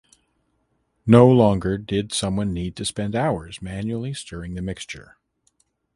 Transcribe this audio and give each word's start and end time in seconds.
No 1.05 1.27
longer 1.29 1.77
did 1.77 2.11
someone 2.11 2.51
need 2.55 2.75
to 2.77 2.85
spend 2.85 3.15
hours 3.15 3.61
manually 3.61 4.15
stirring 4.15 4.55
the 4.55 4.61
mixture. 4.63 5.19